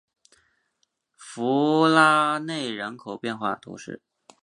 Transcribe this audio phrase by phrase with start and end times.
[1.15, 4.01] 弗拉内人口变化图示